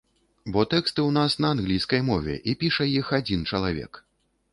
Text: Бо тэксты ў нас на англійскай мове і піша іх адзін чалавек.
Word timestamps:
Бо 0.53 0.61
тэксты 0.73 0.99
ў 1.03 1.11
нас 1.17 1.35
на 1.45 1.51
англійскай 1.55 2.01
мове 2.07 2.35
і 2.53 2.57
піша 2.65 2.87
іх 2.99 3.13
адзін 3.19 3.45
чалавек. 3.53 4.01